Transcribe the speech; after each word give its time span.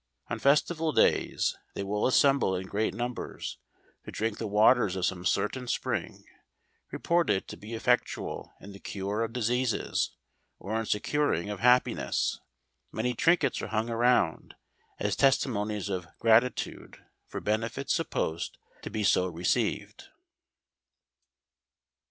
On 0.31 0.39
festival 0.39 0.91
days, 0.93 1.55
they 1.75 1.83
will 1.83 2.07
assemble 2.07 2.55
in 2.55 2.65
great 2.65 2.95
numbers 2.95 3.59
to 4.03 4.11
drink 4.11 4.39
the 4.39 4.47
waters 4.47 4.95
of 4.95 5.05
some 5.05 5.23
certain 5.25 5.67
spring, 5.67 6.23
reported 6.89 7.47
to 7.47 7.55
be 7.55 7.75
effectual 7.75 8.51
in 8.59 8.71
the 8.71 8.79
cure 8.79 9.21
of 9.21 9.31
diseases, 9.31 10.15
or 10.57 10.79
in 10.79 10.87
securing 10.87 11.51
of 11.51 11.59
happiness. 11.59 12.39
Many 12.91 13.13
trinkets 13.13 13.61
are 13.61 13.67
hung 13.67 13.91
around, 13.91 14.55
as 14.97 15.15
testimonies 15.15 15.87
of 15.87 16.07
grati¬ 16.19 16.55
tude, 16.55 16.97
for 17.27 17.39
benefits 17.39 17.93
supposed 17.93 18.57
to 18.81 18.89
be 18.89 19.03
so 19.03 19.27
received. 19.27 20.05